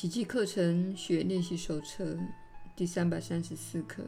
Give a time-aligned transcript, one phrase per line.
[0.00, 2.16] 奇迹课程学练习手册
[2.76, 4.04] 第三百三十四课。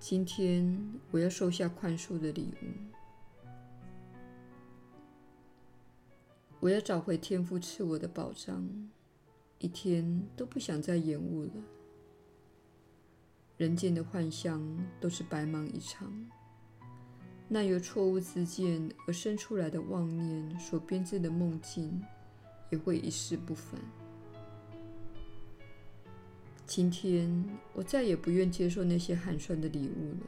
[0.00, 2.66] 今天我要收下宽恕的礼物。
[6.60, 8.66] 我要找回天父赐我的宝藏，
[9.58, 11.50] 一天都不想再延误了。
[13.58, 14.66] 人间的幻象
[14.98, 16.10] 都是白忙一场，
[17.48, 22.02] 那由错误自见而生出来的妄念所编织的梦境，
[22.74, 23.80] 也会一世不返。
[26.66, 30.26] 今天我再也不愿接受那些寒酸的礼物了。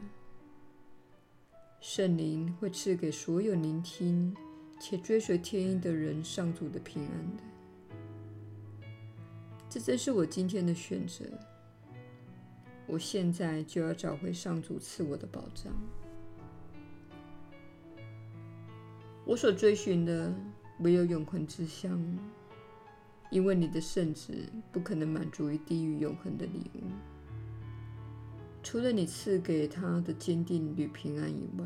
[1.81, 4.35] 圣灵会赐给所有聆听
[4.79, 7.43] 且追随天意的人上主的平安的。
[9.69, 11.25] 这正是我今天的选择。
[12.87, 15.73] 我现在就要找回上主赐我的宝藏。
[19.25, 20.33] 我所追寻的
[20.79, 22.01] 唯有永恒之乡，
[23.29, 24.33] 因为你的圣子
[24.71, 26.81] 不可能满足于地狱永恒的礼物。
[28.63, 31.65] 除了你赐给他的坚定与平安以外，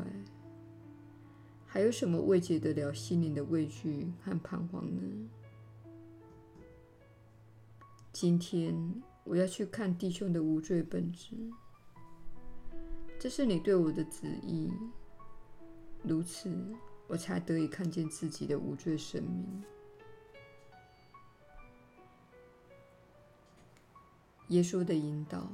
[1.66, 5.28] 还有什么慰藉得了心灵的畏惧和彷徨呢？
[8.12, 9.02] 今天。
[9.24, 11.36] 我要去看弟兄的无罪本质，
[13.20, 14.68] 这是你对我的旨意。
[16.02, 16.52] 如此，
[17.06, 19.62] 我才得以看见自己的无罪生命。
[24.48, 25.48] 耶稣的引导，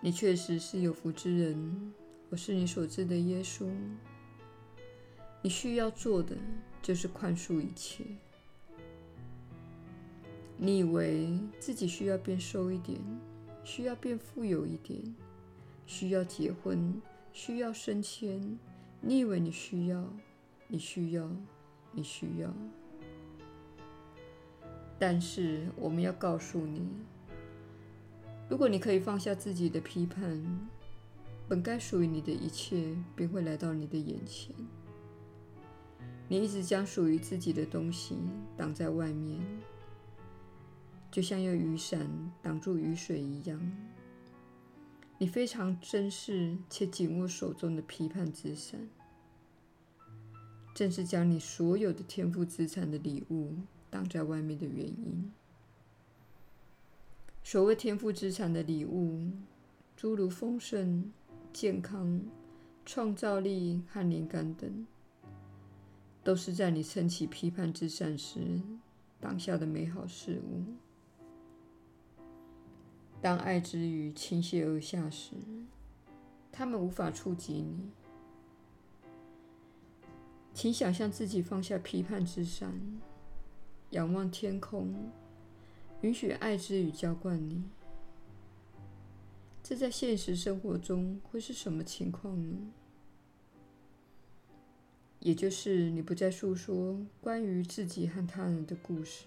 [0.00, 1.92] 你确实是有福之人。
[2.30, 3.70] 我是你所知的耶稣。
[5.42, 6.36] 你需要做的
[6.82, 8.04] 就是宽恕一切。
[10.56, 12.98] 你以为自己需要变瘦一点，
[13.62, 15.14] 需要变富有一点，
[15.86, 17.00] 需要结婚，
[17.32, 18.58] 需要升迁。
[19.00, 20.12] 你以为你需要，
[20.66, 21.30] 你需要，
[21.92, 22.52] 你需要。
[25.06, 26.88] 但是我们要告诉你，
[28.48, 30.42] 如果你可以放下自己的批判，
[31.46, 34.56] 本该属于你的一切便会来到你的眼前。
[36.26, 38.16] 你一直将属于自己的东西
[38.56, 39.38] 挡在外面。
[41.10, 42.08] 就像用雨伞
[42.40, 43.60] 挡住雨水一样，
[45.18, 48.80] 你非常珍视且紧握手中的批判之伞，
[50.74, 53.52] 正是将你所有的天赋资产的礼物
[53.94, 55.30] 挡在外面的原因。
[57.44, 59.30] 所谓天赋资产的礼物，
[59.96, 61.12] 诸如丰盛、
[61.52, 62.20] 健康、
[62.84, 64.84] 创造力和灵感等，
[66.24, 68.60] 都是在你撑起批判之伞时
[69.20, 70.64] 挡下的美好事物。
[73.22, 75.36] 当爱之雨倾泻而下时，
[76.50, 77.92] 它们无法触及你。
[80.52, 82.74] 请想象自己放下批判之伞，
[83.94, 84.92] 仰望天空，
[86.00, 87.62] 允许爱之雨浇灌你。
[89.62, 92.72] 这在现实生活中会是什么情况呢？
[95.20, 99.26] 也就是你不再诉说关于自己和他人的故事，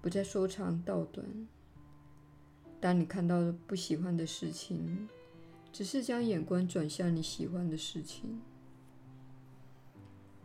[0.00, 1.26] 不再说长道短。
[2.80, 5.08] 当你看到不喜欢的事情，
[5.72, 8.40] 只是将眼光转向你喜欢的事情。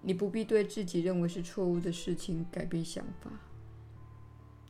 [0.04, 3.30] 你不必对自己认为是错误的事情改变想法，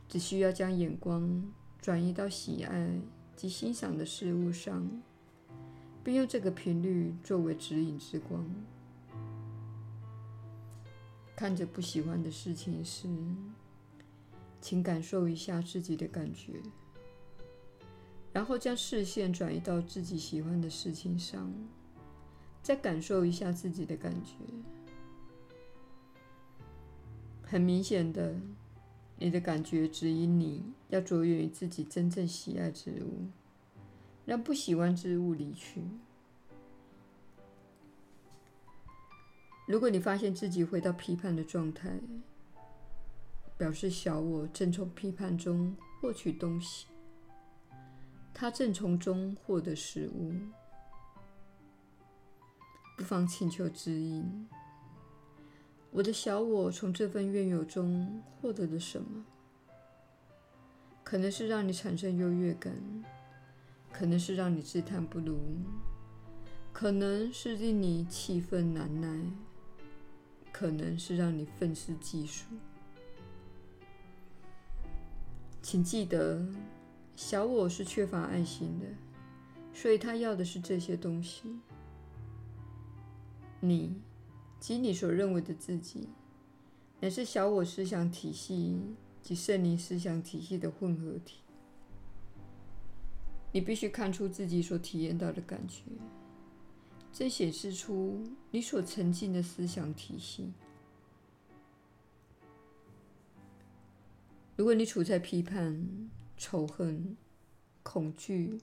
[0.08, 1.50] 只需要将眼光
[1.80, 3.00] 转移到喜爱
[3.34, 4.86] 及欣赏的事物上，
[6.04, 8.44] 并用这个频率作为指引之光。
[11.34, 13.08] 看着不喜欢的事情时，
[14.60, 16.60] 请感受一下自己的感觉。
[18.34, 21.50] 然后将视线转移到自己喜欢的事情上，
[22.62, 24.34] 再感受一下自己的感觉。
[27.52, 28.34] 很明显的，
[29.18, 33.26] 你的感觉指引你要着眼于自己真正喜爱之物，
[34.24, 35.82] 让不喜欢之物离去。
[39.66, 42.00] 如果你发现自己回到批判的状态，
[43.58, 46.86] 表示小我正从批判中获取东西。
[48.32, 50.32] 他正从中获得食物，
[52.96, 54.48] 不妨请求指引。
[55.92, 59.24] 我的小我从这份怨尤中获得了什么？
[61.04, 62.74] 可能是让你产生优越感，
[63.92, 65.38] 可能是让你自叹不如，
[66.72, 69.30] 可能是令你气愤难耐，
[70.50, 72.46] 可能是让你愤世嫉俗。
[75.60, 76.44] 请记得。
[77.14, 78.86] 小我是缺乏爱心的，
[79.74, 81.42] 所以他要的是这些东西。
[83.60, 84.00] 你
[84.62, 86.08] 及你所认为的自己，
[87.00, 88.80] 乃是小我思想体系
[89.20, 91.40] 及圣灵思想体系的混合体。
[93.50, 95.82] 你必须看出自己所体验到的感觉，
[97.12, 98.22] 这显示出
[98.52, 100.52] 你所沉浸的思想体系。
[104.56, 107.16] 如果你处在批判、仇恨、
[107.82, 108.60] 恐惧、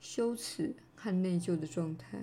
[0.00, 2.18] 羞耻和内疚的状态，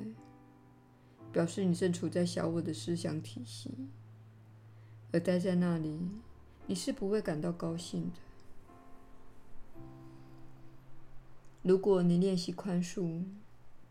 [1.31, 3.71] 表示你正处在小我的思想体系，
[5.11, 5.99] 而待在那里，
[6.67, 8.19] 你是不会感到高兴的。
[11.61, 13.23] 如果你练习宽恕，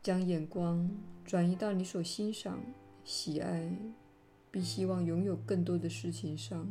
[0.02, 0.88] 将眼光
[1.24, 2.60] 转移到你所欣赏、
[3.04, 3.76] 喜爱，
[4.50, 6.68] 并希望拥有更多的事情上，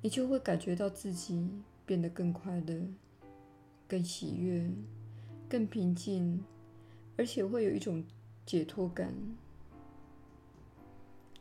[0.00, 1.50] 你就会感觉到自己
[1.84, 2.88] 变得更快乐、
[3.86, 4.70] 更喜悦、
[5.48, 6.42] 更平静，
[7.18, 8.02] 而且会有一种
[8.46, 9.12] 解脱感。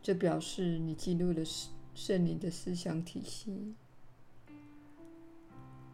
[0.02, 1.42] 这表示你进入了
[1.94, 3.76] 圣灵的思想体系。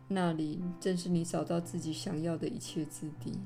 [0.07, 3.37] 那里正是你找到自己想要的一切之地。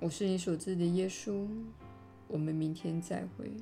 [0.00, 1.46] 我是你所知的耶稣。
[2.30, 3.52] 我们明天再会。